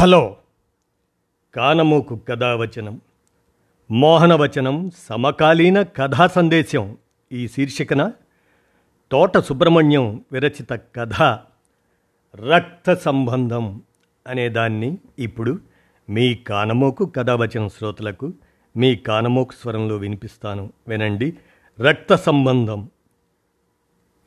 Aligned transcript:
Hello. 0.00 0.36
కానమూకు 1.54 2.16
కథావచనం 2.16 3.00
మోహనవచనం 3.90 4.90
సమకాలీన 4.98 5.82
కథా 5.82 6.26
సందేశం 6.26 6.98
ఈ 7.32 7.48
శీర్షికన 7.48 8.12
తోట 9.12 9.38
సుబ్రహ్మణ్యం 9.38 10.24
విరచిత 10.32 10.72
కథ 10.72 11.22
రక్త 12.36 12.94
సంబంధం 12.94 13.82
అనేదాన్ని 14.26 14.98
ఇప్పుడు 15.18 15.58
మీ 16.10 16.34
కానమోకు 16.34 17.06
కథావచనం 17.06 17.68
శ్రోతలకు 17.68 18.32
మీ 18.76 18.96
కానమోకు 18.96 19.52
స్వరంలో 19.52 19.96
వినిపిస్తాను. 19.96 20.72
వినండి. 20.88 21.36
రక్త 21.80 22.14
సంబంధం 22.14 22.90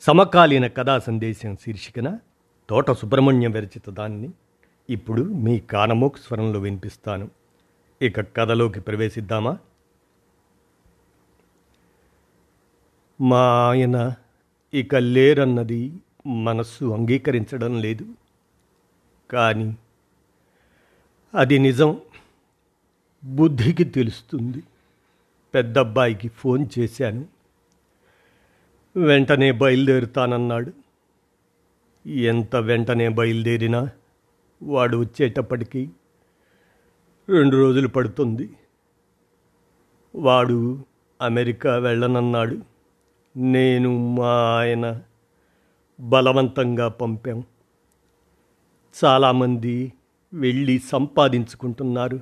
సమకాలీన 0.02 0.68
కథా 0.68 1.00
సందేశం 1.00 1.56
శీర్షికన 1.56 2.20
తోట 2.70 2.92
సుబ్రహ్మణ్యం 2.92 3.52
విరచిత 3.52 3.90
దాన్ని 3.90 4.30
ఇప్పుడు 4.90 5.22
మీ 5.22 5.60
కానమోక్ 5.60 6.18
స్వరంలో 6.18 6.60
వినిపిస్తాను. 6.60 7.30
ఇక 8.02 8.36
కథలోకి 8.36 8.80
ప్రవేశిద్దామా? 8.80 9.58
మా 13.22 13.70
ఆయన 13.70 14.14
ఇక 14.74 14.96
లేరన్నది 14.96 15.94
మనస్సు 16.28 16.86
అంగీకరించడం 16.86 17.82
లేదు. 17.82 18.06
కానీ 19.32 19.78
అది 21.36 21.60
నిజం. 21.60 22.02
బుద్ధికి 23.24 23.84
తెలుస్తుంది. 23.84 24.64
పెద్దబ్బాయికి 25.54 26.28
ఫోన్ 26.28 26.68
చేశాను. 26.80 27.26
వెంటనే 28.96 29.52
బయలుదేరుతానన్నాడు. 29.52 30.74
ఎంత 32.10 32.56
వెంటనే 32.56 33.10
బయలుదేరినా 33.10 33.90
వాడు 34.64 34.98
వచ్చేటప్పటికి 34.98 35.92
రెండు 37.30 37.58
రోజులు 37.58 37.88
పడుతుంది. 37.88 38.50
వాడు 40.16 40.86
అమెరికా 41.22 41.78
వెళ్ళనన్నాడు. 41.78 42.58
నేను 43.38 43.98
మా 43.98 44.60
ఆయన 44.60 45.02
బలవంతంగా 46.00 46.88
పంపాం. 46.88 47.44
చాలామంది 49.06 49.94
వెళ్ళి 50.34 50.80
సంపాదించుకుంటున్నారు. 50.80 52.20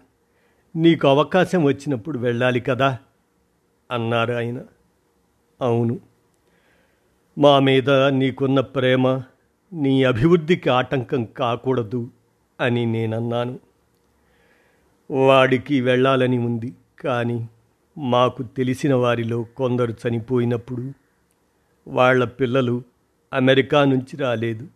నీకు 0.75 1.07
అవకాశం 1.07 1.63
వచ్చినప్పుడు 1.63 2.19
వెళ్ళాలి 2.19 2.59
కదా? 2.59 2.97
అన్నారు 3.91 4.33
ఆయన. 4.33 4.61
అవును. 5.61 5.99
మా 7.37 7.59
మీద 7.59 7.89
నీకున్న 7.89 8.59
ప్రేమ 8.59 9.23
నీ 9.73 10.03
అభివృద్ధికి 10.03 10.69
ఆటంకం 10.69 11.25
కాకూడదు. 11.25 12.09
అని 12.61 12.85
నేనన్నాను. 12.85 13.59
వాడికి 15.11 15.81
వెళ్ళాలని 15.81 16.37
ఉంది 16.37 16.73
కానీ 17.03 17.49
మాకు 17.97 18.43
తెలిసిన 18.43 18.93
వారిలో 18.93 19.43
కొందరు 19.43 19.93
చనిపోయినప్పుడు 20.07 20.91
వాళ్ళ 21.87 22.25
పిల్లలు 22.25 22.83
అమెరికా 23.33 23.85
నుంచి 23.85 24.17
రాలేదు. 24.17 24.67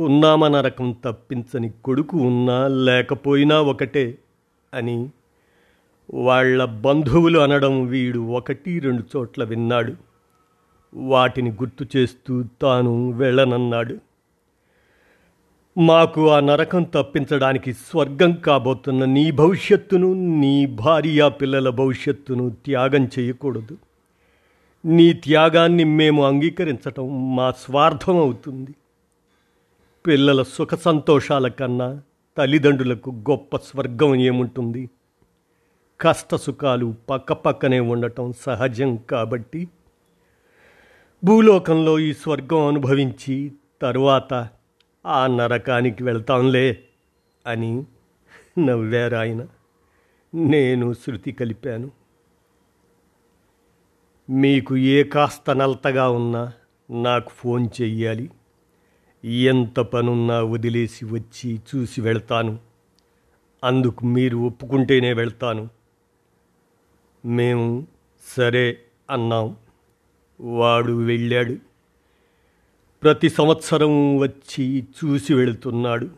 పున్నామ 0.00 0.48
నరకం 0.48 0.96
తప్పించని 1.04 1.70
కొడుకు 1.84 2.16
ఉన్నా 2.16 2.68
లేకపోయినా 2.68 3.60
ఒకటే 3.60 4.18
అని 4.74 5.10
వాళ్ళ 6.14 6.64
బంధువులు 6.64 7.38
అనడం 7.38 7.86
వీడు 7.86 8.18
ఒకటి 8.18 8.78
రెండు 8.78 9.02
చోట్ల 9.16 9.44
విన్నాడు. 9.44 9.94
వాటిని 10.94 11.50
గుర్తు 11.50 11.86
చేస్తూ 11.96 12.44
తాను 12.62 13.10
వెళ్ళనన్నాడు. 13.10 13.98
మాకు 15.78 16.30
ఆ 16.30 16.40
నరకం 16.40 16.82
తప్పించడానికి 16.82 17.72
స్వర్గం 17.72 18.32
కాబోతున్న 18.32 19.04
నీ 19.04 19.30
భవిష్యత్తును 19.30 20.12
నీ 20.40 20.66
భార్య 20.66 21.28
పిల్లల 21.28 21.70
భవిష్యత్తును 21.70 22.50
త్యాగం 22.50 23.08
చేయకూడదు. 23.18 23.78
నీ 24.84 25.12
త్యాగాన్ని 25.12 25.84
మేము 25.84 26.24
అంగీకరించటం 26.24 27.36
మా 27.36 27.50
స్వార్థం 27.50 28.16
అవుతుంది. 28.16 28.74
పిల్లల 30.06 30.42
సుఖ 30.42 30.74
సంతోషాల 30.74 31.48
కన్నా 31.48 32.02
తల్లిదండ్రులకు 32.38 33.10
గొప్ప 33.10 33.56
స్వర్గం 33.56 34.14
ఏముంటుంది? 34.14 34.90
కష్ట 36.00 36.34
సుఖాలు 36.34 36.94
పక్కపక్కనే 37.10 37.80
ఉండటం 37.80 38.32
సహజం 38.40 38.96
కాబట్టి 38.96 39.68
భూలోకంలో 41.24 41.98
ఈ 41.98 42.12
స్వర్గం 42.12 42.66
అనుభవించి 42.66 43.52
తరువాత 43.82 44.48
ఆ 45.06 45.26
నరకానికి 45.26 46.04
వెళ్తాంలే 46.04 46.84
అని 47.46 47.84
నవ్వారు 48.58 49.16
ఆయన. 49.16 49.46
నేను 50.34 50.94
శృతి 50.94 51.32
కలిపాను. 51.32 51.90
మీకు 54.30 54.76
ఏ 54.76 55.02
కాస్త 55.02 55.50
నలతగా 55.50 56.10
ఉన్నా 56.10 56.52
నాకు 56.90 57.30
ఫోన్ 57.30 57.68
చెయ్యాలి. 57.82 58.30
ఎంత 59.24 59.80
పనున్నా 59.80 60.42
వదిలేసి 60.42 61.04
వచ్చి 61.04 61.60
చూసి 61.74 62.00
వెళ్తాను. 62.00 62.58
అందుకు 63.64 64.06
మీరు 64.06 64.36
ఒప్పుకుంటేనే 64.36 65.12
వెళ్తాను. 65.12 65.68
మేము 67.24 67.86
సరే 68.36 68.78
అన్నాం. 69.10 69.56
వాడు 70.40 70.92
వెళ్ళాడు. 70.92 71.71
ప్రతి 73.02 73.28
సంవత్సరం 73.28 74.18
వచ్చి 74.18 74.82
చూసి 74.82 75.34
వెళుతున్నాడు. 75.34 76.08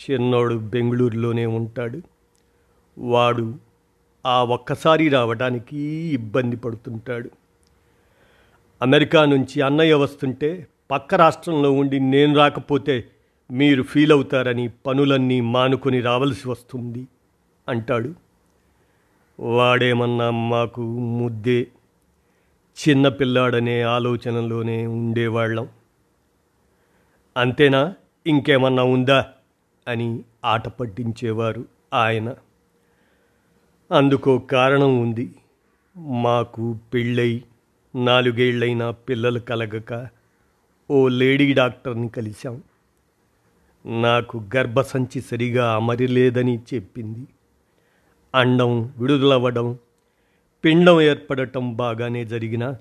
చిన్నోడు 0.00 0.54
బెంగళూరులోనే 0.54 1.46
ఉంటాడు. 1.46 2.00
వాడు 2.98 3.54
ఆ 4.26 4.44
ఒక్కసారి 4.44 5.08
రావడానికి 5.08 5.78
ఇబ్బంది 6.12 6.56
పడుతుంటాడు. 6.56 7.30
అమెరికా 8.82 9.24
నుంచి 9.24 9.60
అన్నయ్య 9.60 9.94
వస్తుంటే 9.94 10.66
పక్క 10.90 11.14
రాష్ట్రంలో 11.14 11.72
ఉండి 11.72 12.00
నేను 12.00 12.36
రాకపోతే 12.36 13.04
మీరు 13.50 13.82
ఫీల్ 13.82 14.12
అవుతారని 14.12 14.68
పనులన్నీ 14.86 15.40
మానుకొని 15.40 16.00
రావలసి 16.00 16.48
వస్తుంది 16.48 17.08
అంటాడు. 17.68 18.14
వాడేమన్నా 19.40 20.30
మాకు 20.30 20.80
ముద్దే. 20.98 21.66
చిన్నపిల్లాడనే 22.88 23.82
ఆలోచనలోనే 23.82 24.86
ఉండేవాళ్ళం. 24.86 25.68
అంతేనా? 27.36 27.94
ఇంకేమన్నా 28.26 28.82
ఉందా? 28.82 29.26
అని 29.88 30.24
ఆట 30.44 30.68
పట్టించేవారు 30.68 31.64
ఆయన. 31.94 32.34
అందుకో 33.92 34.38
కారణం 34.38 35.00
ఉంది. 35.00 35.34
మాకు 35.96 36.78
పెళ్ళై 36.94 37.42
నాలుగేళ్ళైనా 37.94 38.90
పిల్లలు 38.90 39.38
కలగక 39.38 40.08
ఓ 40.90 41.08
లేడీ 41.08 41.52
డాక్టర్ని 41.52 42.08
కలిశాం. 42.08 42.62
నాకు 44.02 44.44
గర్భసంచి 44.56 45.20
సరిగా 45.20 45.74
అమరిలేదని 45.74 46.58
చెప్పింది. 46.74 47.26
అండం 48.34 48.94
విడుదలవ్వడం 48.98 49.78
పిండం 50.64 51.00
ఏర్పడటం 51.00 51.76
బాగానే 51.76 52.24
జరిగినా 52.24 52.76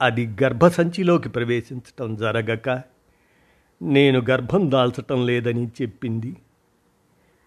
అది 0.00 0.26
గర్భసంచిలోకి 0.26 1.28
ప్రవేశించటం 1.28 2.16
జరగక 2.16 2.95
నేను 3.82 4.22
గర్భం 4.30 4.70
దాల్చటం 4.70 5.26
లేదని 5.26 5.66
చెప్పింది. 5.66 6.36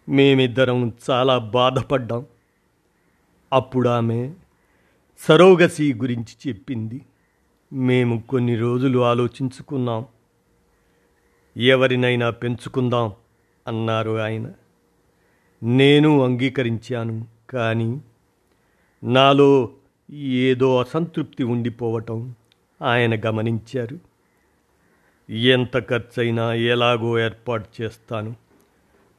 మేమిద్దరం 0.10 0.94
చాలా 1.10 1.38
బాధపడ్డాం. 1.38 2.26
అప్పుడు 3.54 3.90
ఆమె 3.90 4.34
సరోగసి 5.18 5.94
గురించి 5.94 6.50
చెప్పింది. 6.50 7.02
మేము 7.74 8.24
కొన్ని 8.30 8.56
రోజులు 8.56 9.00
ఆలోచించుకున్నాం. 9.00 10.06
ఎవరినైనా 11.58 12.30
పెంచుకుందాం 12.30 13.14
అన్నారు 13.68 14.20
ఆయన. 14.20 14.52
నేను 15.64 16.24
అంగీకరించాను 16.24 17.28
కానీ 17.50 18.02
నాలో 19.04 19.70
ఏదో 20.12 20.80
అసంతృప్తి 20.80 21.44
ఉండిపోవటం 21.44 22.36
ఆయన 22.82 23.22
గమనించారు. 23.26 24.09
ఎంత 25.30 25.90
ఖర్చైనా 25.90 26.54
ఎలాగో 26.54 27.20
ఏర్పాటు 27.20 27.82
చేస్తాను. 27.82 28.36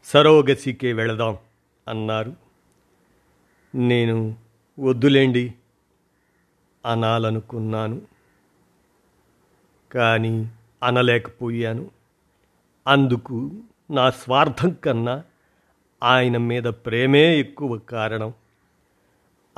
సరోగసికే 0.05 0.93
వెళదాం 0.93 1.39
అన్నారు. 1.89 2.37
నేను 3.75 4.37
వద్దులేండి 4.81 5.55
అనాలనుకున్నాను. 6.87 8.03
కానీ 9.93 10.51
అనలేకపోయాను. 10.83 11.91
అందుకు 12.87 13.51
నా 13.91 14.11
స్వార్థం 14.11 14.71
కన్నా 14.71 15.25
ఆయన 16.03 16.37
మీద 16.37 16.63
ప్రేమే 16.63 17.37
ఎక్కువ 17.37 17.79
కారణం. 17.79 18.33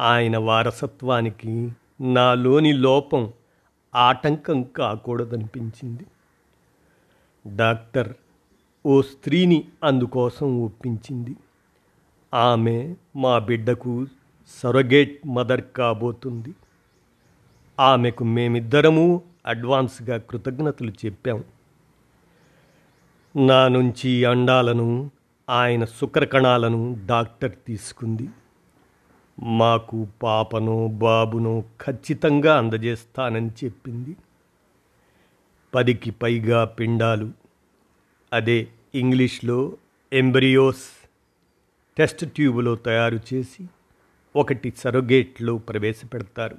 ఆయన 0.00 0.38
వారసత్వానికి 0.38 1.72
నాలోని 2.00 2.72
లోపం 2.72 3.32
ఆటంకం 3.94 4.62
కాకూడదనిపించింది. 4.62 6.06
డాక్టర్ 7.46 8.12
ఓ 8.86 9.02
స్త్రీని 9.02 9.68
అందుకోసం 9.84 10.64
ఒప్పించింది. 10.64 11.36
ఆమె 12.34 12.94
మా 13.16 13.38
బిడ్డకు 13.38 14.06
సొరగేట్ 14.62 15.26
మదర్ 15.26 15.64
కాబోతుంది. 15.76 16.54
ఆమెకు 17.80 18.24
మేమిద్దరము 18.24 19.22
అడ్వాన్స్గా 19.46 20.16
కృతజ్ఞతలు 20.16 20.90
చెప్పాం. 20.90 21.44
నా 23.36 23.68
నుంచి 23.68 24.24
అండాలను 24.24 25.10
ఆయన 25.50 25.84
శుక్రకణాలను 25.84 26.96
డాక్టర్ 27.06 27.56
తీసుకుంది. 27.66 28.28
మాకు 29.42 30.06
పాపను 30.22 30.86
బాబును 30.86 31.64
ఖచ్చితంగా 31.80 32.58
అందజేస్తానని 32.58 33.50
చెప్పింది. 33.64 34.16
పదికి 35.74 36.10
పైగా 36.10 36.64
పిండాలు. 36.64 37.32
అదే 38.32 38.68
ఇంగ్లీష్లో 38.94 39.76
ఎంబ్రియోస్ 40.12 41.08
టెస్ట్ 41.98 42.32
ట్యూబ్లో 42.32 42.74
తయారు 42.74 43.20
చేసి 43.34 43.66
ఒకటి 44.36 44.72
సరోగేట్లో 44.76 45.58
ప్రవేశపెడతారు. 45.58 46.56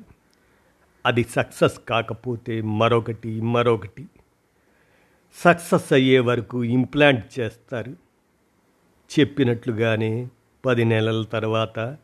అది 1.06 1.24
సక్సెస్ 1.24 1.80
కాకపోతే 1.90 2.62
మరొకటి 2.62 3.42
మరొకటి. 3.42 4.06
సక్సెస్ 5.34 5.94
అయ్యే 5.94 6.20
వరకు 6.20 6.64
ఇంప్లాంట్ 6.64 7.40
చేస్తారు. 7.40 7.92
చెప్పినట్లుగానే 9.20 10.28
పది 10.66 10.86
నెలల 10.86 11.24
తర్వాత 11.24 11.98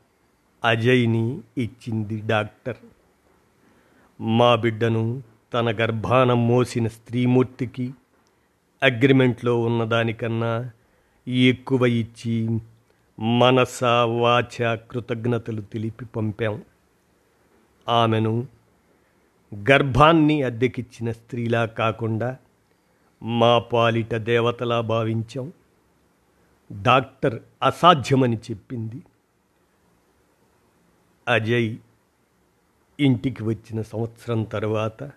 అజయ్ని 0.63 1.41
ఇచ్చింది 1.57 2.21
డాక్టర్. 2.25 2.77
మా 4.21 4.55
బిడ్డను 4.55 5.23
తన 5.53 5.71
గర్భాన 5.71 6.33
మోసిన 6.33 6.87
స్త్రీమూర్తికి 6.87 7.93
అగ్రిమెంట్లో 8.83 9.61
ఉన్నదానికన్నా 9.61 10.71
ఎక్కువ 11.27 11.85
ఇచ్చి 11.85 12.59
మనస 13.19 13.83
వాచ 14.05 14.75
కృతజ్ఞతలు 14.75 15.61
తెలిపి 15.61 16.05
పంపాం. 16.05 16.63
ఆమెను 17.89 18.47
గర్భాన్ని 19.71 20.43
అద్దెకిచ్చిన 20.43 21.11
స్త్రీలా 21.11 21.65
కాకుండా 21.65 22.37
మా 23.23 23.59
పాలిట 23.59 24.15
దేవతలా 24.15 24.81
భావించాం. 24.81 25.53
డాక్టర్ 26.81 27.39
అసాధ్యమని 27.63 28.37
చెప్పింది. 28.37 29.03
అజయ్ 31.27 31.75
ఇంటికి 32.99 33.43
వచ్చిన 33.43 33.81
సంవత్సరం 33.81 34.43
తర్వాత 34.43 35.11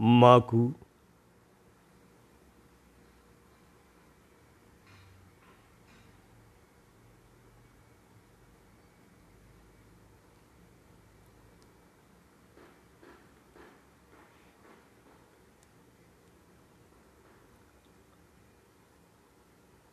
మాకు 0.00 0.72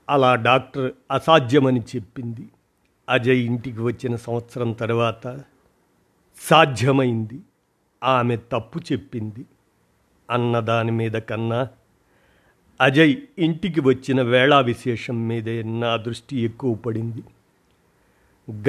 అలా 0.09 0.35
డాక్టర్ 0.35 0.93
అసాధ్యమని 1.11 1.81
చెప్పింది. 1.81 2.49
అజయ్ 3.09 3.45
ఇంటికి 3.45 3.81
వచ్చిన 3.81 4.15
సంవత్సరం 4.15 4.71
తర్వాత 4.71 5.43
సాధ్యమైంది. 6.35 7.41
ఆమె 8.03 8.37
తప్పు 8.37 8.79
చెప్పింది. 8.79 9.45
అన్న 10.29 10.59
దాని 10.59 10.91
మీద 10.91 11.11
కన్నా 11.11 11.67
అజయ్ 12.81 13.15
ఇంటికి 13.39 13.79
వచ్చిన 13.79 14.21
వేళా 14.21 14.59
విశేషం 14.59 15.27
మీదే 15.27 15.63
నా 15.63 15.95
దృష్టి 15.95 16.37
ఎక్కువ 16.37 16.75
పడింది. 16.75 17.23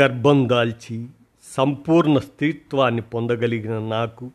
గర్భం 0.00 0.48
దాల్చి 0.48 1.06
సంపూర్ణ 1.56 2.18
స్త్రీత్వాన్ని 2.18 3.02
పొందగలిగిన 3.02 3.78
నాకు 3.78 4.30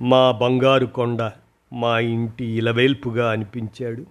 మా 0.00 0.30
బంగారు 0.30 0.86
కొండ 0.86 1.30
మా 1.72 1.98
ఇంటి 1.98 2.44
ఇలవేల్పుగా 2.44 3.30
అనిపించాడు. 3.30 4.06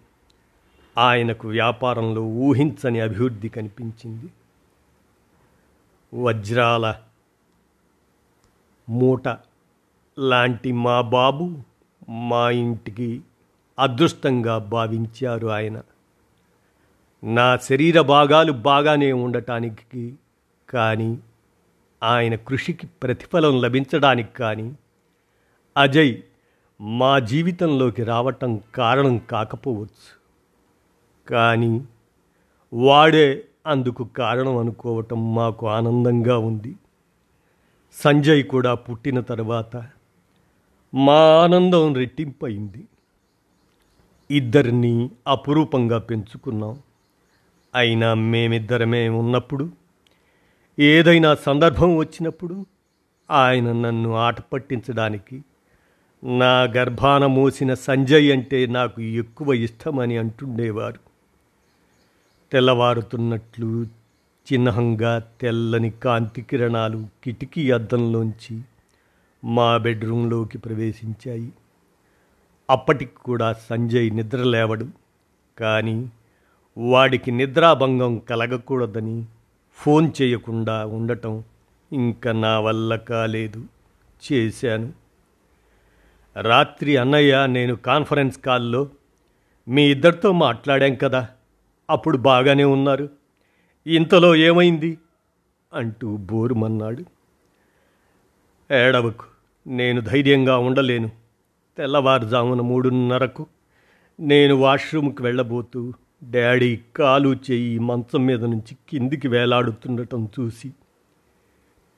ఆయనకు 0.98 1.48
వ్యాపారంలో 1.48 2.22
ఊహించని 2.22 3.00
అభివృద్ధి 3.00 3.50
కనిపించింది. 3.50 4.26
వజ్రాల 6.14 6.96
మూట 8.90 9.28
లాంటి 10.20 10.72
మా 10.72 11.02
బాబు 11.02 11.58
మా 12.10 12.50
ఇంటికి 12.50 13.22
అదృష్టంగా 13.80 14.58
భావించారు 14.58 15.48
ఆయన. 15.48 15.82
నా 17.24 17.58
శరీర 17.58 18.02
భాగాలు 18.02 18.52
బాగానే 18.52 19.12
ఉండటానికి 19.12 20.16
కానీ 20.70 21.20
ఆయన 22.04 22.36
కృషికి 22.36 22.88
ప్రతిఫలం 22.88 23.62
లభించడానికి 23.62 24.34
కానీ 24.34 24.76
అజయ్ 25.78 26.16
మా 26.82 27.20
జీవితంలోకి 27.20 28.04
రావటం 28.04 28.62
కారణం 28.76 29.18
కాకపోవచ్చు. 29.18 30.10
కానీ 31.30 31.86
వాడే 32.74 33.46
అందుకు 33.68 34.04
కారణం 34.04 34.58
అనుకోవటం 34.58 35.36
మాకు 35.36 35.68
ఆనందంగా 35.68 36.38
ఉంది. 36.38 36.76
సంజయ్ 37.94 38.44
కూడా 38.44 38.74
పుట్టిన 38.74 39.20
తర్వాత 39.20 39.88
మా 40.94 41.14
ఆనందం 41.14 41.96
రెట్టింపయింది. 41.96 42.88
ఇద్దరిని 44.32 45.10
అపురూపంగా 45.28 45.98
పెంచుకున్నాం. 45.98 46.80
అయినా 47.76 48.14
మేమిద్దరమే 48.14 49.10
ఉన్నప్పుడు 49.10 49.70
ఏదైనా 50.80 51.36
సందర్భం 51.36 51.96
వచ్చినప్పుడు 51.96 52.66
ఆయన 53.32 53.72
నన్ను 53.72 54.16
ఆట 54.16 54.42
పట్టించడానికి 54.42 55.44
నా 56.24 56.64
గర్భాన 56.64 57.26
మోసిన 57.26 57.74
సంజయ్ 57.74 58.32
అంటే 58.32 58.66
నాకు 58.66 59.02
ఎక్కువ 59.02 59.54
ఇష్టమని 59.54 60.18
అంటుండేవారు. 60.18 61.00
తెల్లవారుతున్నట్లు 62.52 63.86
చిహ్నంగా 64.54 65.24
తెల్లని 65.42 65.90
కాంతి 65.90 66.42
కిరణాలు 66.42 67.08
కిటికీ 67.24 67.72
అద్దంలోంచి 67.72 68.62
మా 69.44 69.78
బెడ్రూంలోకి 69.78 70.58
ప్రవేశించాయి. 70.58 71.54
అప్పటికి 72.70 73.16
కూడా 73.16 73.54
సంజయ్ 73.54 74.16
నిద్ర 74.16 74.44
లేవడు. 74.44 74.88
కానీ 75.60 76.12
వాడికి 76.78 77.32
నిద్రాభంగం 77.32 78.18
కలగకూడదని 78.18 79.26
ఫోన్ 79.76 80.12
చేయకుండా 80.22 80.86
ఉండటం 80.86 81.44
ఇంకా 81.94 82.32
నా 82.32 82.60
వల్ల 82.60 82.96
కాలేదు. 82.96 83.66
చేశాను. 84.34 84.94
రాత్రి 86.42 86.98
అన్నయ్య 86.98 87.48
నేను 87.48 87.76
కాన్ఫరెన్స్ 87.76 88.40
కాల్లో 88.40 88.90
మీ 89.68 89.84
ఇద్దరితో 89.84 90.32
మాట్లాడాం 90.32 90.96
కదా 90.96 91.28
అప్పుడు 91.90 92.18
బాగానే 92.18 92.64
ఉన్నారు. 92.64 93.10
ఇంతలో 93.88 94.36
ఏమైంది? 94.36 94.98
అంటూ 95.74 96.18
బోరుమన్నాడు. 96.18 97.19
ఏడవకు. 98.72 99.26
నేను 99.68 100.02
ధైర్యంగా 100.02 100.58
ఉండలేను. 100.58 101.10
తెల్లవారుజామున 101.78 102.62
మూడున్నరకు 102.62 103.46
నేను 104.20 104.56
వాష్రూమ్కి 104.56 105.24
వెళ్ళబోతూ 105.24 105.94
డాడీ 106.32 106.80
కాలు 106.96 107.36
చెయ్యి 107.52 107.80
మంచం 107.80 108.26
మీద 108.26 108.46
నుంచి 108.46 108.78
కిందికి 108.90 109.28
వేలాడుతుండటం 109.28 110.30
చూసి 110.40 110.72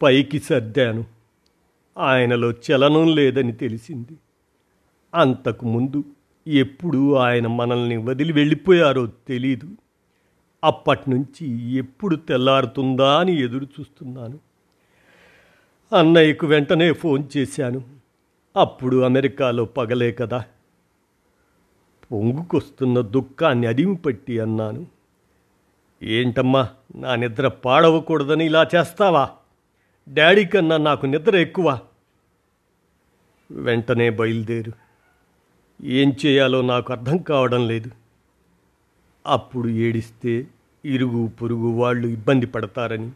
పైకి 0.01 0.39
సర్దాను. 0.39 1.05
ఆయనలో 1.97 2.51
చలనం 2.51 3.15
లేదని 3.15 3.51
తెలిసింది. 3.51 4.17
అంతకు 5.15 5.65
ముందు 5.65 6.03
ఎప్పుడు 6.47 7.15
ఆయన 7.15 7.47
మనల్ని 7.47 7.97
వదిలి 7.97 8.33
వెళ్ళిపోయారో 8.33 9.05
తెలీదు. 9.05 9.69
అప్పటి 10.63 11.09
నుంచి 11.09 11.71
ఎప్పుడు 11.71 12.15
తెల్లారుతుందా 12.15 13.19
అని 13.19 13.41
ఎదురు 13.41 13.63
చూస్తున్నాను 13.63 14.50
అన్నయ్యకు 15.97 16.47
వెంటనే 16.47 16.93
ఫోన్ 16.93 17.23
చేశాను. 17.37 17.83
అప్పుడు 18.55 19.01
అమెరికాలో 19.01 19.65
పగలే 19.65 20.11
కదా. 20.11 20.45
పొంగుకొస్తున్న 22.11 22.99
దుఃఖాన్ని 22.99 23.67
అదిమిపట్టి 23.67 24.39
అన్నాను. 24.39 24.87
ఏంటమ్మా 26.03 26.69
నా 26.95 27.15
నిద్ర 27.15 27.47
పాడవకూడదని 27.47 28.45
ఇలా 28.45 28.67
చేస్తావా? 28.75 29.29
డాడీ 30.13 30.45
కన్నా 30.45 30.77
నాకు 30.77 31.05
నిద్ర 31.05 31.35
ఎక్కువ. 31.35 31.79
వెంటనే 33.51 34.09
బయలుదేరు. 34.09 34.71
ఏం 35.83 36.13
చేయాలో 36.25 36.61
నాకు 36.61 36.93
అర్థం 36.93 37.17
కావడం 37.17 37.67
లేదు. 37.67 37.91
అప్పుడు 39.27 39.67
ఏడిస్తే 39.67 40.47
ఇరుగు 40.85 41.27
పొరుగు 41.27 41.71
వాళ్ళు 41.71 42.07
ఇబ్బంది 42.07 42.45
పడతారని. 42.45 43.11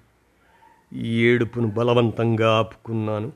ఏడుపును 0.94 1.68
బలవంతంగా 1.68 2.58
ఆపుకున్నాను. 2.58 3.32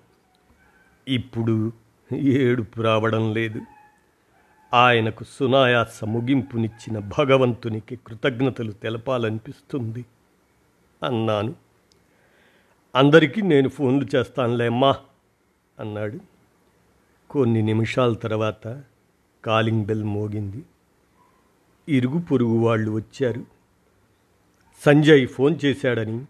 ఇప్పుడు 1.07 1.71
ఏడుపు 2.15 2.81
రావడం 2.81 3.33
లేదు. 3.33 3.61
ఆయనకు 4.73 5.23
సునాయాస 5.23 6.03
ముగింపునిచ్చిన 6.03 6.99
భగవంతునికి 6.99 7.95
కృతజ్ఞతలు 7.95 8.71
తెలపాలనిపిస్తుంది 8.71 10.05
అన్నాను. 11.03 11.55
అందరికీ 12.95 13.41
నేను 13.41 13.69
ఫోన్లు 13.69 14.17
చేస్తానులేమ్మా 14.17 14.95
అన్నాడు. 15.79 16.19
కొన్ని 17.29 17.61
నిమిషాల 17.61 18.13
తర్వాత 18.13 18.83
కాలింగ్ 19.45 19.85
బెల్ 19.85 20.03
మోగింది. 20.03 20.63
ఇరుగు 21.89 22.19
పొరుగు 22.19 22.57
వాళ్ళు 22.57 22.91
వచ్చారు. 22.91 23.45
సంజయ్ 24.85 25.27
ఫోన్ 25.27 25.55
చేశాడని 25.65 26.25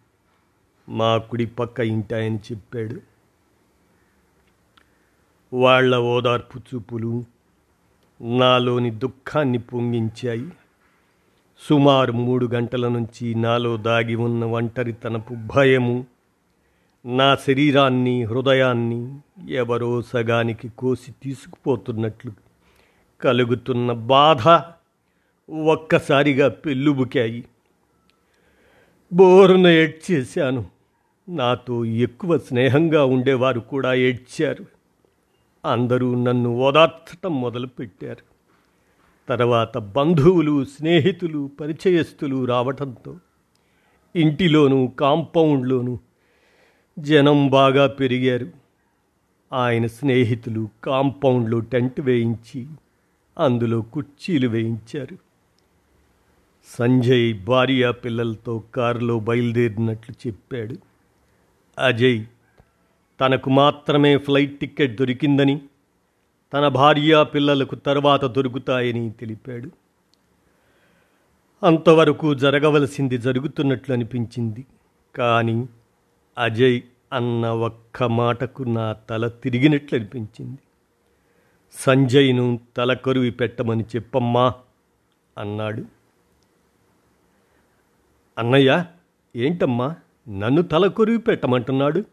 మా 0.89 1.17
కుడి 1.17 1.45
పక్క 1.45 1.79
ఇంటాయని 1.79 2.37
చెప్పాడు. 2.37 3.01
వాళ్ళ 5.55 5.97
ఓదార్పు 5.97 6.59
చూపులు 6.59 7.25
నాలోని 8.21 8.91
దుఃఖాన్ని 8.91 9.57
పొంగించాయి. 9.57 10.49
సుమారు 11.69 12.13
మూడు 12.13 12.45
గంటల 12.45 12.87
నుంచి 12.87 13.35
నాలో 13.35 13.77
దాగి 13.77 14.15
ఉన్న 14.15 14.45
ఒంటరితనపు 14.45 15.33
భయము 15.33 16.05
నా 17.05 17.35
శరీరాన్ని 17.35 18.23
హృదయాన్ని 18.23 19.19
ఎవరో 19.49 20.01
సగానికి 20.01 20.69
కోసి 20.69 21.13
తీసుకుపోతున్నట్లు 21.23 22.31
కలుగుతున్న 23.21 23.91
బాధ 23.91 24.61
ఒక్కసారిగా 25.51 26.49
పెళ్ళుబుకాయి. 26.49 27.45
బోరున 29.13 29.67
ఏడ్చేశాను. 29.67 30.78
నాతో 31.29 31.85
ఎక్కువ 31.85 32.37
స్నేహంగా 32.37 33.05
ఉండేవారు 33.05 33.59
కూడా 33.59 33.93
ఏడ్చారు. 33.93 34.65
అందరూ 35.65 36.23
నన్ను 36.23 36.49
ఓదార్చటం 36.49 37.41
మొదలుపెట్టారు. 37.41 38.29
తర్వాత 39.29 39.77
బంధువులు 39.77 40.65
స్నేహితులు 40.65 41.49
పరిచయస్తులు 41.61 42.45
రావటంతో 42.45 43.15
ఇంటిలోనూ 44.15 44.87
కాంపౌండ్లోనూ 44.87 45.99
జనం 46.99 47.47
బాగా 47.47 47.87
పెరిగారు. 47.87 48.47
ఆయన 49.53 49.87
స్నేహితులు 49.87 50.69
కాంపౌండ్లో 50.83 51.59
టెంట్ 51.59 52.01
వేయించి 52.01 52.67
అందులో 53.39 53.81
కుర్చీలు 53.81 54.47
వేయించారు. 54.47 55.17
సంజయ్ 56.79 57.45
భార్య 57.45 57.91
పిల్లలతో 57.91 58.63
కారులో 58.75 59.19
బయలుదేరినట్లు 59.19 60.27
చెప్పాడు. 60.27 60.88
అజయ్ 61.79 62.25
తనకు 63.21 63.49
మాత్రమే 63.49 64.17
ఫ్లైట్ 64.17 64.59
టికెట్ 64.59 64.95
దొరికిందని 64.95 65.61
తన 66.53 66.67
భార్య 66.67 67.23
పిల్లలకు 67.23 67.75
తర్వాత 67.75 68.25
దొరుకుతాయని 68.25 69.11
తెలిపాడు. 69.11 69.69
అంతవరకు 71.65 72.33
జరగవలసింది 72.33 73.17
జరుగుతున్నట్లు 73.17 73.93
అనిపించింది. 73.93 74.65
కానీ 75.15 75.67
అజయ్ 76.37 76.81
అన్న 77.13 77.47
ఒక్క 77.47 78.03
మాటకు 78.03 78.63
నా 78.63 78.93
తల 78.93 79.27
తిరిగినట్లు 79.27 79.97
అనిపించింది. 79.97 80.59
సంజయ్ను 81.73 82.59
తల 82.77 82.93
కరువి 82.93 83.31
పెట్టమని 83.31 83.83
చెప్పమ్మా 83.83 84.53
అన్నాడు. 85.37 85.85
అన్నయ్య 88.37 88.85
ఏంటమ్మా? 89.35 89.95
నన్ను 90.27 90.61
తలకొరివి 90.61 91.17
పెట్టమంటున్నాడు. 91.17 92.03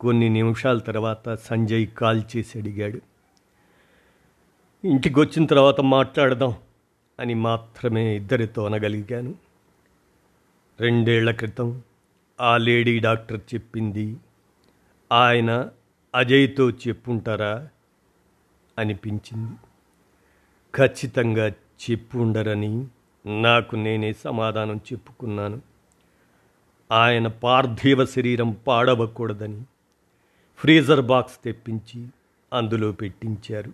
కొన్ని 0.00 0.28
నిమిషాల 0.28 0.78
తర్వాత 0.78 1.34
సంజయ్ 1.34 1.86
కాల్ 1.86 2.22
చేసి 2.36 2.58
అడిగాడు. 2.58 3.00
ఇంటికి 4.84 5.20
వచ్చిన 5.20 5.46
తర్వాత 5.46 5.80
మాట్లాడదాం 5.80 6.54
అని 7.20 7.34
మాత్రమే 7.34 8.16
ఇద్దరితో 8.16 8.66
అనగలిగాను. 8.66 9.34
రెండేళ్ళ 10.80 11.30
క్రితం 11.30 11.82
ఆ 12.40 12.56
లేడీ 12.56 12.98
డాక్టర్ 12.98 13.40
చెప్పింది 13.54 14.16
ఆయన 15.12 15.70
అజయ్తో 16.14 16.70
చెప్పుంటారా 16.70 17.68
అనిపించింది. 18.78 19.52
ఖచ్చితంగా 20.74 21.48
చెప్పుండరని 21.90 22.86
నాకు 23.26 23.76
నేనే 23.76 24.12
సమాధానం 24.12 24.76
చెప్పుకున్నాను. 24.76 25.71
ఆయన 26.92 27.26
పార్థివ 27.26 28.04
శరీరం 28.04 28.56
పాడవకూడదని 28.66 29.62
ఫ్రీజర్ 30.56 31.00
బాక్స్ 31.00 31.44
తెప్పించి 31.44 32.08
అందులో 32.52 32.92
పెట్టించారు. 32.92 33.72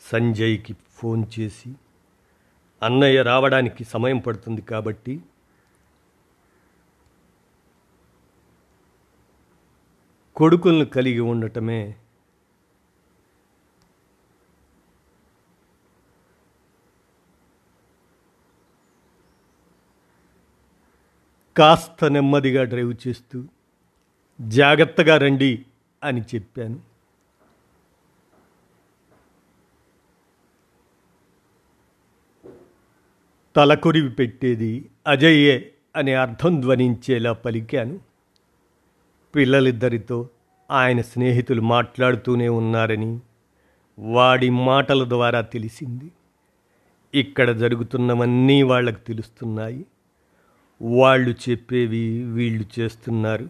సంజయ్కి 0.00 0.76
ఫోన్ 0.94 1.24
చేసి 1.38 1.72
అన్నయ్య 2.82 3.22
రావడానికి 3.22 3.84
సమయం 3.84 4.18
పడుతుంది 4.18 4.62
కాబట్టి 4.62 5.20
కొడుకులను 10.36 10.84
కలిగి 10.84 11.20
ఉండటమే 11.20 11.96
కాస్త 21.56 22.04
నెమ్మదిగా 22.04 22.64
డ్రైవ్ 22.64 22.94
చేస్తూ 23.08 23.44
జాగ్రత్తగా 24.40 25.16
రండి 25.16 25.64
అని 26.04 26.20
చెప్పాను. 26.20 26.80
తలకొరివి 33.56 34.08
పెట్టేది 34.08 34.90
అజయ్యే 35.06 35.72
అనే 35.96 36.14
అర్థం 36.14 36.60
ధ్వనించేలా 36.60 37.32
పలికాను. 37.32 38.00
పిల్లలిద్దరితో 39.34 40.28
ఆయన 40.70 41.00
స్నేహితులు 41.00 41.60
మాట్లాడుతూనే 41.60 42.48
ఉన్నారని 42.48 43.20
వాడి 43.98 44.50
మాటల 44.50 45.08
ద్వారా 45.08 45.40
తెలిసింది. 45.40 46.12
ఇక్కడ 47.14 47.50
జరుగుతున్నవన్నీ 47.50 48.62
వాళ్ళకు 48.62 49.00
తెలుస్తున్నాయి. 49.00 49.86
వాళ్ళు 50.82 51.50
చెప్పేవి 51.50 52.24
వీళ్ళు 52.24 52.80
చేస్తున్నారు. 52.80 53.48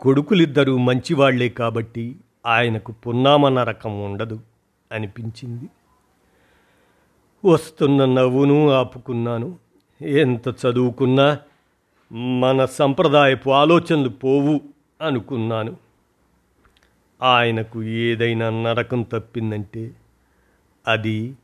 కొడుకులిద్దరూ 0.00 0.78
మంచివాళ్ళే 0.78 1.48
కాబట్టి 1.48 2.16
ఆయనకు 2.46 2.92
పున్నామన్న 2.92 3.60
నరకం 3.60 4.04
ఉండదు 4.04 4.40
అనిపించింది. 4.92 5.68
వస్తున్న 7.44 8.04
నవ్వును 8.04 8.70
ఆపుకున్నాను. 8.70 9.58
ఎంత 10.02 10.48
చదువుకున్నా 10.48 11.38
మన 12.12 12.64
సంప్రదాయపు 12.64 13.50
ఆలోచనలు 13.50 14.08
పోవు 14.08 14.60
అనుకున్నాను. 15.02 15.76
ఆయనకు 17.22 17.82
ఏదైనా 17.82 18.50
నరకం 18.50 19.02
తప్పిందంటే 19.02 19.90
అది 20.88 21.36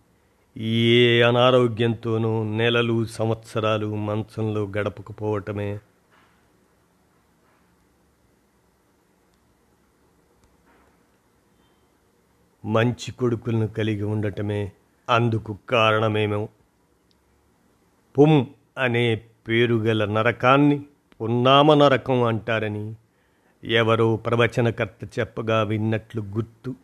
ఏ 0.56 1.22
అనారోగ్యంతోనూ 1.22 2.44
నెలలు 2.44 3.04
సంవత్సరాలు 3.04 3.94
మంచంలో 3.94 4.64
గడపకపోవటమే. 4.78 5.78
మంచి 12.64 13.12
కొడుకులను 13.12 13.66
కలిగి 13.66 14.02
ఉండటమే 14.02 14.72
అందుకు 15.08 15.58
కారణమేమో. 15.70 16.48
పుం 18.18 18.46
అనే 18.78 19.22
పేరు 19.48 19.74
గల 19.74 20.04
నరకాన్ని 20.04 20.84
పున్నామ 21.20 21.74
నరకం 21.74 22.22
అంటారని 22.22 22.94
ఎవరో 23.64 24.16
ప్రవచనకర్త 24.16 25.18
చెప్పగా 25.18 25.62
విన్నట్లు 25.62 26.22
గుర్తు. 26.22 26.74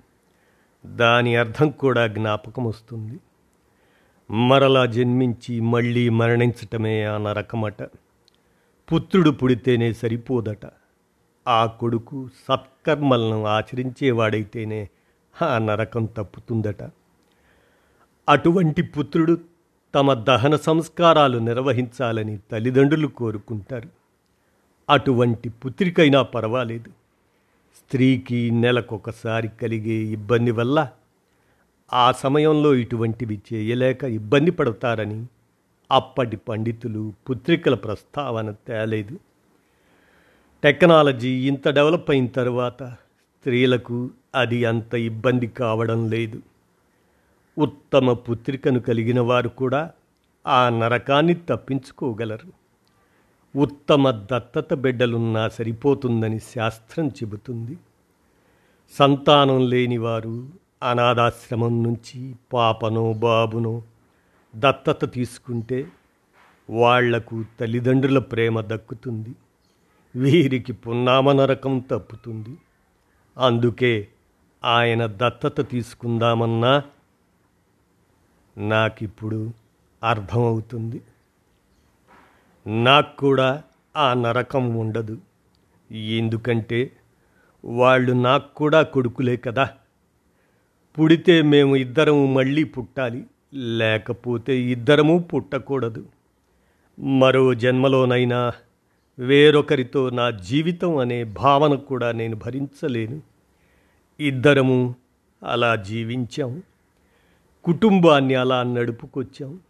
దాని 0.87 1.37
అర్థం 1.37 1.71
కూడా 1.71 2.07
జ్ఞాపకం 2.07 2.65
వస్తుంది 2.65 3.21
మరలా 4.31 4.87
జన్మించి 4.87 5.61
మళ్ళీ 5.61 6.09
మరణించటమే 6.09 7.05
ఆ 7.05 7.19
నరకమట 7.19 7.83
పుత్రుడు 8.93 9.31
పుడితేనే 9.31 9.93
సరిపోదట. 9.93 10.71
ఆ 11.49 11.67
కొడుకు 11.67 12.29
సత్కర్మలను 12.49 13.47
ఆచరించేవాడైతేనే 13.47 14.89
ఆ 15.43 15.59
నరకం 15.59 16.05
తప్పుతుందట. 16.05 16.83
అటువంటి 18.29 18.83
పుత్రుడు 18.83 19.39
తమ 19.95 20.15
దహన 20.15 20.57
సంస్కారాలు 20.57 21.39
నిర్వహించాలని 21.39 22.39
తల్లిదండ్రులు 22.53 23.07
కోరుకుంటారు. 23.07 23.89
అటువంటి 24.91 25.49
పుత్రికైనా 25.49 26.23
పర్వాలేదు. 26.23 26.91
స్త్రీకి 27.77 28.51
నెలకొకసారి 28.51 29.49
కలిగే 29.63 30.13
ఇబ్బంది 30.13 30.51
వల్ల 30.51 30.89
ఆ 31.93 32.13
సమయంలో 32.13 32.75
ఇటువంటివి 32.75 33.41
చేయలేక 33.53 34.05
ఇబ్బంది 34.05 34.51
పడతారని 34.51 35.27
అప్పటి 35.91 36.37
పండితులు 36.37 37.13
పుత్రికల 37.31 37.75
ప్రస్తావన 37.75 38.51
తేలేదు. 38.51 39.19
టెక్నాలజీ 40.63 41.49
ఇంత 41.49 41.69
డెవలప్ 41.69 42.11
అయిన 42.11 42.27
తర్వాత 42.27 42.83
స్త్రీలకు 42.83 44.11
అది 44.35 44.65
అంత 44.65 44.95
ఇబ్బంది 44.95 45.47
కావడం 45.47 46.11
లేదు. 46.11 46.43
ఉత్తమ 47.59 48.13
పుత్రికను 48.13 48.81
కలిగిన 48.81 49.21
వారు 49.21 49.49
కూడా 49.49 49.91
ఆ 50.47 50.69
నరకాన్ని 50.69 51.35
తప్పించుకోగలరు. 51.35 52.53
ఉత్తమ 53.57 54.11
దత్తత 54.11 54.75
బిడ్డలున్నా 54.75 55.49
సరిపోతుందని 55.49 56.39
శాస్త్రం 56.39 57.09
చెబుతుంది. 57.09 57.77
సంతానం 58.91 59.71
లేనివారు 59.71 60.60
అనాథాశ్రమం 60.83 61.83
నుంచి 61.83 62.35
పాపనో 62.53 63.13
బాబునో 63.13 63.83
దత్తత 64.57 65.13
తీసుకుంటే 65.13 65.87
వాళ్ళకు 66.71 67.45
తల్లిదండ్రుల 67.61 68.19
ప్రేమ 68.19 68.61
దక్కుతుంది. 68.61 69.35
వీరికి 70.17 70.73
పున్నామ 70.73 71.33
నరకం 71.33 71.79
తప్పుతుంది. 71.79 72.59
అందుకే 73.39 74.09
ఆయన 74.65 75.07
దత్తత 75.07 75.69
తీసుకుందామన్నా 75.69 76.83
నాకిప్పుడు 78.59 79.53
అర్థమవుతుంది. 80.05 81.03
నాకు 82.67 83.17
కూడా 83.17 83.63
ఆ 83.97 84.15
నరకం 84.15 84.75
ఉండదు. 84.75 85.19
ఎందుకంటే 85.93 86.93
వాళ్ళు 87.65 88.13
నాకు 88.13 88.55
కూడా 88.55 88.83
కొడుకులే 88.83 89.37
కదా. 89.37 89.69
పుడితే 90.99 91.43
మేము 91.43 91.77
ఇద్దరము 91.77 92.27
మళ్ళీ 92.27 92.65
పుట్టాలి. 92.65 93.25
లేకపోతే 93.55 94.61
ఇద్దరము 94.61 95.19
పుట్టకూడదు. 95.19 96.07
మరో 97.01 97.55
జన్మలోనైనా 97.55 98.53
వేరొకరితో 99.19 100.11
నా 100.11 100.31
జీవితం 100.31 100.97
అనే 100.97 101.25
భావన 101.25 101.75
కూడా 101.75 102.13
నేను 102.13 102.37
భరించలేను. 102.37 103.23
ఇద్దరము 104.21 104.95
అలా 105.47 105.77
జీవించాం. 105.77 106.63
కుటుంబాన్ని 107.65 108.35
అలా 108.35 108.63
నడుపుకొచ్చాం. 108.63 109.61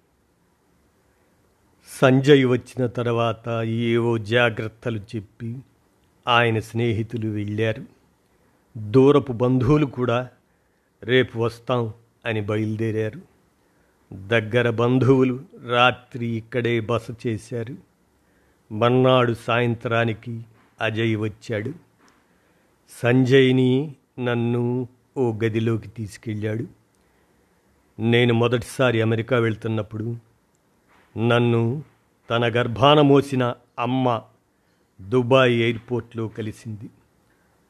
సంజయ్ 2.00 2.46
వచ్చిన 2.46 2.86
తర్వాత 2.86 3.48
ఏవో 3.64 4.18
జాగ్రత్తలు 4.18 4.98
చెప్పి 4.98 5.56
ఆయన 6.28 6.58
స్నేహితులు 6.58 7.28
వెళ్ళారు. 7.28 7.84
దూరపు 8.78 9.32
బంధువులు 9.32 9.86
కూడా 9.86 10.28
రేపు 11.02 11.38
వస్తాం 11.38 11.94
అని 12.26 12.40
బయలుదేరారు. 12.40 13.20
దగ్గర 14.26 14.70
బంధువులు 14.70 15.44
రాత్రి 15.68 16.26
ఇక్కడే 16.26 16.80
బస 16.80 17.06
చేశారు. 17.26 17.76
మన్నాడు 18.74 19.32
సాయంత్రానికి 19.32 20.44
అజయ్ 20.80 21.16
వచ్చాడు. 21.16 21.72
సంజయ్ని 23.02 23.94
నన్ను 24.18 24.88
ఓ 25.16 25.32
గదిలోకి 25.32 25.88
తీసుకెళ్ళాడు. 25.88 26.66
నేను 28.00 28.34
మొదటిసారి 28.34 29.02
అమెరికా 29.02 29.38
వెళ్తున్నప్పుడు 29.38 30.16
నన్ను 31.28 31.84
తన 32.30 32.44
గర్భాన 32.46 33.00
మోసిన 33.00 33.54
అమ్మ 33.78 34.22
దుబాయ్ 35.00 35.60
ఎయిర్పోర్ట్లో 35.60 36.28
కలిసింది. 36.28 36.90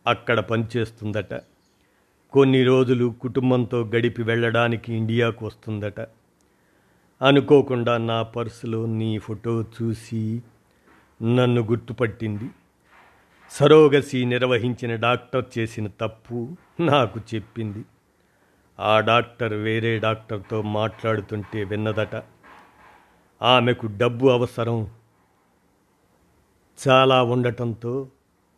అక్కడ 0.06 0.40
పనిచేస్తుందట. 0.40 1.34
కొన్ని 2.32 2.64
రోజులు 2.64 3.14
కుటుంబంతో 3.20 3.84
గడిపి 3.84 4.22
వెళ్ళడానికి 4.22 4.94
ఇండియాకు 4.94 5.46
వస్తుందట. 5.46 6.00
అనుకోకుండా 7.22 7.96
నా 7.96 8.22
పర్సులో 8.22 8.86
నీ 8.86 9.18
ఫోటో 9.18 9.62
చూసి 9.62 10.42
నన్ను 11.22 11.62
గుర్తుపట్టింది. 11.62 12.50
సరోగసి 13.50 14.24
నిర్వహించిన 14.24 14.94
డాక్టర్ 14.94 15.44
చేసిన 15.58 15.88
తప్పు 16.00 16.56
నాకు 16.80 17.20
చెప్పింది. 17.34 17.84
ఆ 18.80 19.00
డాక్టర్ 19.00 19.52
వేరే 19.52 19.98
డాక్టర్తో 19.98 20.62
మాట్లాడుతుంటే 20.62 21.64
విన్నదట. 21.64 22.22
ఆమెకు 23.42 23.86
డబ్బు 23.86 24.26
అవసరం. 24.26 24.90
చాలా 26.88 27.22
ఉండటంతో 27.22 28.08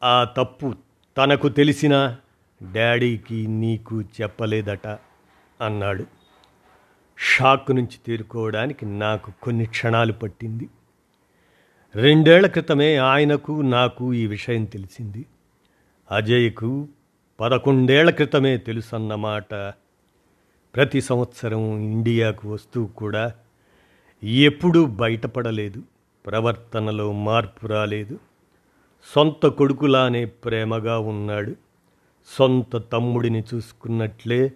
ఆ 0.03 0.25
తప్పు 0.25 0.75
తనకు 1.17 1.49
తెలిసిన 1.49 2.17
డాడీకి 2.75 3.46
నీకు 3.46 4.03
చెప్పలేదట 4.03 4.87
అన్నాడు. 5.61 6.07
షాక్ 7.18 7.70
నుంచి 7.70 7.98
తేరుకోవడానికి 8.07 8.87
నాకు 8.87 9.33
కొన్ని 9.42 9.66
క్షణాలు 9.66 10.12
పట్టింది. 10.12 10.68
రెండేళ్ళ 11.94 12.46
క్రితమే 12.46 12.96
ఆయనకు 12.96 13.53
నాకు 13.53 14.14
ఈ 14.14 14.27
విషయం 14.27 14.64
తెలిసింది. 14.64 15.27
అజయ్కు 16.11 16.88
పదకొండేళ్ళ 17.40 18.11
క్రితమే 18.11 18.57
తెలుసన్నమాట 18.57 19.55
ప్రతి 20.75 21.01
సంవత్సరం 21.01 21.79
ఇండియాకు 21.79 22.53
వస్తూ 22.53 22.87
కూడా 22.87 23.33
ఎప్పుడూ 24.25 24.87
బయటపడలేదు. 24.87 25.83
ప్రవర్తనలో 26.27 27.12
మార్పు 27.12 27.66
రాలేదు. 27.66 28.18
సొంత 29.14 29.46
కొడుకులానే 29.46 30.25
ప్రేమగా 30.25 30.98
ఉన్నాడు. 30.98 31.57
సొంత 32.27 32.77
తమ్ముడిని 32.77 33.45
చూసుకున్నట్లే 33.55 34.53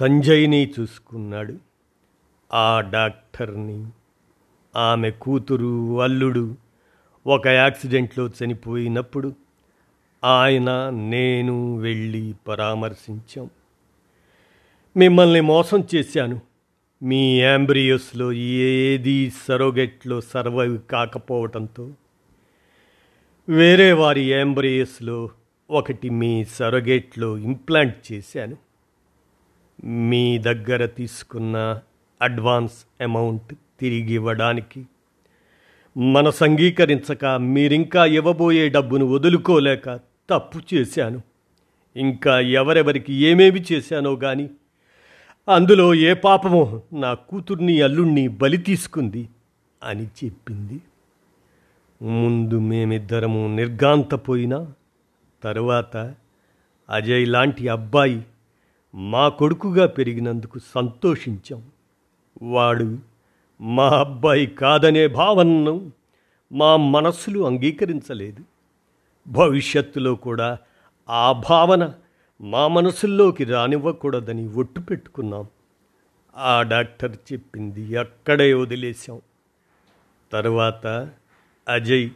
సంజయ్ని 0.00 0.72
చూసుకున్నాడు. 0.80 1.58
ఆ 2.52 2.80
డాక్టర్ని 2.80 3.86
ఆమె 4.76 5.10
కూతురు 5.10 6.02
అల్లుడు 6.02 6.54
ఒక 7.26 7.46
యాక్సిడెంట్లో 7.46 8.28
చనిపోయినప్పుడు 8.28 9.34
ఆయన 10.24 10.90
నేను 10.90 11.78
వెళ్ళి 11.78 12.34
పరామర్శించాం. 12.48 13.50
మిమ్మల్ని 14.96 15.40
మోసం 15.40 15.84
చేశాను. 15.94 16.40
మీ 17.02 17.40
యాంబ్రియోస్లో 17.40 18.32
ఏది 18.32 19.30
సరోగెట్లో 19.30 20.20
సర్వైవ్ 20.20 20.78
కాకపోవటంతో 20.90 21.90
వేరే 23.48 23.92
వారి 23.92 24.20
యాంబ్రియోస్లో 24.20 25.30
ఒకటి 25.70 26.10
మీ 26.10 26.44
సరోగేట్లో 26.44 27.38
ఇంప్లాంట్ 27.38 28.12
చేశాను. 28.12 28.56
మీ 29.86 30.38
దగ్గర 30.38 30.86
తీసుకున్న 30.86 31.80
అడ్వాన్స్ 32.22 33.02
అమౌంట్ 33.02 33.54
తిరిగి 33.80 34.14
ఇవ్వడానికి 34.14 34.86
మన 35.96 36.28
అంగీకరించక 36.28 37.24
మీరింకా 37.24 38.04
ఇవ్వబోయే 38.04 38.68
డబ్బును 38.68 39.06
వదులుకోలేక 39.06 40.00
తప్పు 40.30 40.74
చేశాను. 40.74 41.22
ఇంకా 41.96 42.40
ఎవరెవరికి 42.40 43.12
ఏమేమి 43.12 43.64
చేశానో 43.72 44.16
కానీ 44.16 44.50
అందులో 45.48 45.94
ఏ 45.94 46.14
పాపమో 46.14 46.82
నా 46.92 47.14
కూతుర్ని 47.14 47.80
అల్లుణ్ణి 47.80 48.28
బలి 48.28 48.56
తీసుకుంది 48.56 49.28
అని 49.82 50.06
చెప్పింది. 50.06 50.80
ముందు 52.02 52.58
మేమిద్దరము 52.58 53.56
నిర్గాంతపోయినా 53.56 54.72
తరువాత 55.46 56.14
అజయ్ 56.90 57.28
లాంటి 57.28 57.68
అబ్బాయి 57.68 58.22
మా 58.94 59.28
కొడుకుగా 59.28 59.86
పెరిగినందుకు 59.86 60.58
సంతోషించాం. 60.74 61.62
వాడు 62.42 62.98
మా 63.60 63.88
అబ్బాయి 63.88 64.46
కాదనే 64.46 65.06
భావనను 65.06 65.92
మా 66.52 66.76
మనస్సులు 66.76 67.46
అంగీకరించలేదు. 67.46 68.44
భవిష్యత్తులో 69.26 70.14
కూడా 70.14 70.58
ఆ 71.10 71.32
భావన 71.32 71.92
మా 72.40 72.68
మనసుల్లోకి 72.68 73.44
రానివ్వకూడదని 73.44 74.48
ఒట్టు 74.48 74.80
పెట్టుకున్నాం. 74.80 75.46
ఆ 76.36 76.62
డాక్టర్ 76.62 77.16
చెప్పింది 77.32 77.96
అక్కడే 77.96 78.54
వదిలేశాం. 78.54 79.20
తర్వాత 80.32 81.10
అజయ్ 81.68 82.10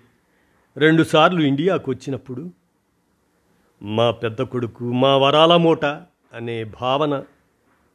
రెండుసార్లు 0.76 1.40
ఇండియాకు 1.40 1.90
వచ్చినప్పుడు 1.90 2.59
మా 3.82 4.10
పెద్ద 4.10 4.42
కొడుకు 4.42 4.84
మా 4.84 5.16
వరాల 5.16 5.56
మూట 5.56 5.84
అనే 6.34 6.64
భావన 6.64 7.24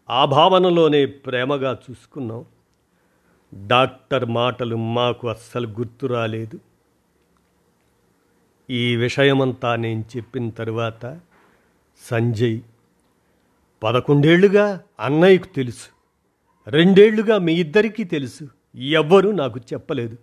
ఆ 0.09 0.25
భావనలోనే 0.25 1.05
ప్రేమగా 1.05 1.77
చూసుకున్నాం. 1.91 2.45
డాక్టర్ 3.67 4.25
మాటలు 4.25 4.75
మాకు 4.75 5.27
అస్సలు 5.27 5.67
గుర్తు 5.67 6.07
రాలేదు. 6.07 6.59
ఈ 8.69 8.95
విషయమంతా 8.95 9.75
నేను 9.75 10.03
చెప్పిన 10.17 10.49
తరువాత 10.49 11.19
సంజయ్ 12.09 12.59
పదకొండేళ్ళుగా 13.83 14.81
అన్నయ్యకు 14.99 15.47
తెలుసు 15.47 15.87
రెండేళ్ళుగా 16.67 17.37
మీ 17.37 17.53
ఇద్దరికీ 17.53 18.03
తెలుసు 18.03 18.49
ఎవ్వరూ 18.75 19.31
నాకు 19.31 19.59
చెప్పలేదు. 19.73 20.17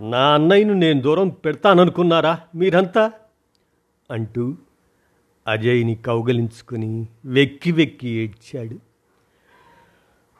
నా 0.00 0.34
అన్నయ్యను 0.34 0.74
నేను 0.74 1.00
దూరం 1.00 1.28
పెడతాననుకున్నారా 1.28 2.38
మీరంతా? 2.54 3.12
అంటూ 4.10 4.56
అజయ్ని 5.48 5.94
కౌగలించుకుని 5.94 7.08
వెక్కి 7.24 7.72
వెక్కి 7.72 8.08
ఏడ్చాడు. 8.08 8.78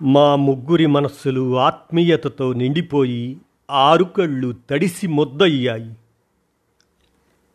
మా 0.05 0.37
ముగ్గురి 0.37 0.87
మనస్సులు 0.87 1.59
ఆత్మీయతతో 1.59 2.53
నిండిపోయి 2.53 3.39
ఆరుకళ్ళు 3.71 4.55
తడిసి 4.71 5.07
మొద్దయ్యాయి. 5.07 5.97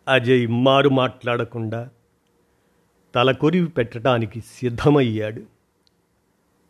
అజయ్ 0.07 0.47
మారు 0.49 0.89
మాట్లాడకుండా 0.89 1.89
తల 3.15 3.31
కొరివి 3.31 3.67
పెట్టడానికి 3.67 4.41
సిద్ధమయ్యాడు. 4.41 5.41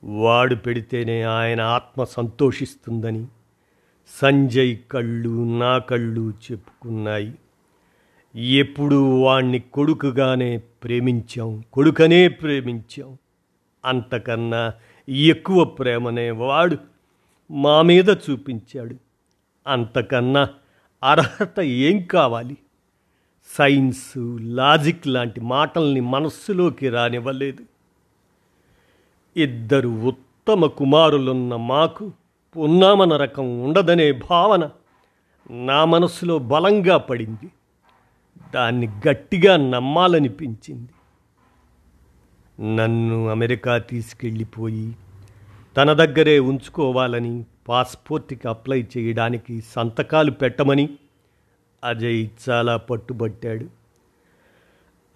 వాడు 0.04 0.56
పెడితేనే 0.56 1.22
ఆయన 1.22 1.62
ఆత్మ 1.62 2.04
సంతోషిస్తుందని 2.04 3.28
సంజయ్ 4.22 4.78
కళ్ళు 4.91 5.60
నా 5.60 5.78
కళ్ళు 5.78 6.34
చెప్పుకున్నాయి. 6.52 7.34
ఎప్పుడూ 8.36 9.22
వాణ్ణి 9.22 9.60
కొడుకుగానే 9.60 10.58
ప్రేమించాం 10.58 11.63
కొడుకనే 11.74 12.28
ప్రేమించాం. 12.28 13.17
అంతకన్నా 13.86 14.74
ఎక్కువ 15.10 15.63
ప్రేమనే 15.63 16.32
వాడు 16.32 16.78
మా 17.52 17.82
మీద 17.82 18.10
చూపించాడు. 18.10 18.96
అంతకన్నా 19.67 20.50
అర్హత 21.04 21.60
ఏం 21.60 22.02
కావాలి? 22.02 22.58
సైన్స్ 23.58 24.38
లాజిక్ 24.41 25.08
లాంటి 25.08 25.41
మాటల్ని 25.41 26.02
మనస్సులోకి 26.02 26.89
రానివ్వలేదు. 26.89 27.63
ఇద్దరు 29.38 29.89
ఉత్తమ 29.89 30.65
కుమారులున్న 30.65 31.56
మాకు 31.56 32.12
పున్నామన 32.58 33.17
రకం 33.17 33.63
ఉండదనే 33.63 34.12
భావన 34.12 34.69
నా 35.52 35.86
మనస్సులో 35.86 36.39
బలంగా 36.39 36.98
పడింది. 36.98 37.52
దాన్ని 38.53 38.87
గట్టిగా 39.09 39.57
నమ్మాలనిపించింది. 39.57 40.89
నన్ను 42.75 43.29
అమెరికా 43.29 43.77
తీసుకెళ్ళిపోయి 43.77 44.95
తన 45.77 45.93
దగ్గరే 45.93 46.39
ఉంచుకోవాలని 46.39 47.45
పాస్పోర్ట్కి 47.67 48.47
అప్లై 48.47 48.85
చేయడానికి 48.97 49.61
సంతకాలు 49.61 50.31
పెట్టమని 50.31 50.89
అజయ్ 51.83 52.27
చాలా 52.49 52.77
పట్టుబట్టాడు. 52.77 53.65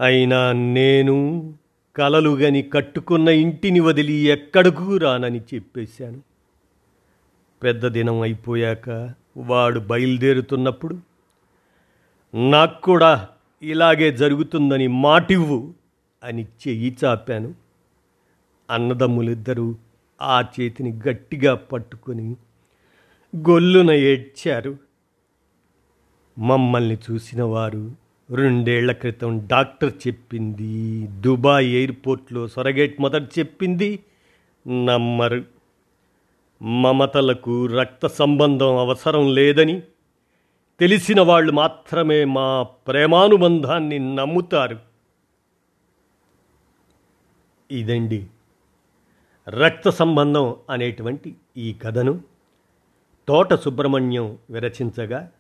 అయినా 0.02 0.52
నేను 0.52 1.54
కలలుగని 1.96 2.62
కట్టుకున్న 2.62 3.30
ఇంటిని 3.30 3.80
వదిలి 3.80 4.14
ఎక్కడకు 4.14 4.98
రానని 4.98 5.42
చెప్పేశాను. 5.54 6.22
పెద్ద 7.64 7.88
దినం 7.88 8.22
అయిపోయాక 8.22 9.14
వాడు 9.38 9.80
బయలుదేరుతున్నప్పుడు 9.80 10.98
నాకు 12.36 12.82
కూడా 12.82 13.30
ఇలాగే 13.62 14.12
జరుగుతుందని 14.12 14.88
మాటివ్వు 14.88 15.74
అని 16.24 16.44
చెయ్యి 16.44 16.98
చాపాను. 17.06 17.54
అన్నదమ్ములిద్దరూ 18.70 19.76
ఆ 20.22 20.42
చేతిని 20.42 21.00
గట్టిగా 21.10 21.56
పట్టుకొని 21.56 22.36
గొల్లున 23.36 23.92
ఏడ్చారు. 23.92 24.78
మమ్మల్ని 26.38 26.98
చూసిన 27.12 27.44
వారు 27.44 27.92
రెండేళ్ళ 28.36 28.92
క్రితం 28.92 29.48
డాక్టర్ 29.52 29.94
చెప్పింది 30.08 31.08
దుబాయ్ 31.08 31.68
ఎయిర్పోర్ట్లో 31.68 32.48
సొరగేట్ 32.48 33.02
మొదట 33.02 33.40
చెప్పింది 33.40 34.00
నమ్మరు. 34.86 35.44
మమతలకు 36.62 37.66
రక్త 37.66 38.08
సంబంధం 38.08 38.78
అవసరం 38.78 39.34
లేదని 39.36 39.82
తెలిసిన 40.80 41.22
వాళ్ళు 41.22 41.52
మాత్రమే 41.52 42.26
మా 42.26 42.64
ప్రేమానుబంధాన్ని 42.64 44.16
నమ్ముతారు. 44.16 44.80
ఇదండి 47.72 48.28
రక్త 49.50 49.90
సంబంధం 49.90 50.56
అనేటువంటి 50.70 51.36
ఈ 51.58 51.74
కథను. 51.74 52.22
తోట 53.28 53.54
సుబ్రహ్మణ్యం 53.54 54.38
విరచించగా 54.50 55.32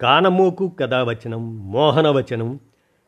కానమోకు 0.00 0.68
కథావచనం 0.68 1.72
మోహనవచనం 1.72 2.60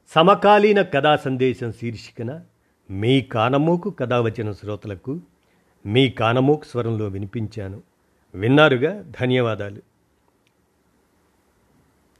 సమకాలీన 0.08 0.82
కథా 0.82 1.16
సందేశం 1.16 1.72
శీర్షికన 1.72 2.40
మీ 2.90 3.20
కానమోకు 3.20 3.90
కథావచన 3.90 4.52
శ్రోతలకు 4.52 5.20
మీ 5.86 6.08
కానమోకు 6.08 6.64
స్వరంలో 6.64 7.06
వినిపించాను. 7.06 7.82
విన్నారుగా? 8.34 9.04
ధన్యవాదాలు. 9.20 9.91